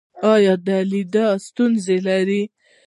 [0.33, 2.41] ایا د لیدلو ستونزه لرئ؟